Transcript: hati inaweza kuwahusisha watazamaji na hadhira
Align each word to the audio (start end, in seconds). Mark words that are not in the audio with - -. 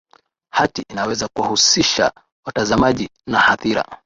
hati 0.49 0.85
inaweza 0.89 1.27
kuwahusisha 1.27 2.11
watazamaji 2.45 3.09
na 3.27 3.39
hadhira 3.39 3.85